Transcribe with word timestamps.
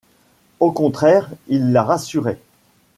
Au 0.59 0.71
contraire, 0.71 1.29
il 1.47 1.73
la 1.73 1.83
rassurait. 1.83 2.39